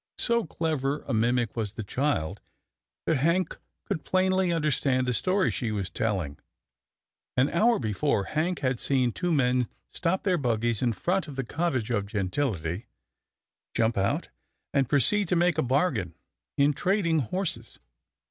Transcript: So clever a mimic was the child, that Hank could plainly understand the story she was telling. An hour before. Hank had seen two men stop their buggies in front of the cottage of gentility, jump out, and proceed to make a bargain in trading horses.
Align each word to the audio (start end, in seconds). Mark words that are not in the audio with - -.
So 0.17 0.45
clever 0.45 1.03
a 1.07 1.13
mimic 1.13 1.55
was 1.55 1.73
the 1.73 1.83
child, 1.83 2.41
that 3.05 3.17
Hank 3.17 3.59
could 3.85 4.03
plainly 4.03 4.51
understand 4.51 5.05
the 5.05 5.13
story 5.13 5.51
she 5.51 5.71
was 5.71 5.91
telling. 5.91 6.39
An 7.37 7.51
hour 7.51 7.77
before. 7.77 8.23
Hank 8.23 8.61
had 8.61 8.79
seen 8.79 9.11
two 9.11 9.31
men 9.31 9.67
stop 9.89 10.23
their 10.23 10.39
buggies 10.39 10.81
in 10.81 10.93
front 10.93 11.27
of 11.27 11.35
the 11.35 11.43
cottage 11.43 11.91
of 11.91 12.07
gentility, 12.07 12.87
jump 13.75 13.95
out, 13.95 14.29
and 14.73 14.89
proceed 14.89 15.27
to 15.27 15.35
make 15.35 15.59
a 15.59 15.61
bargain 15.61 16.15
in 16.57 16.73
trading 16.73 17.19
horses. 17.19 17.77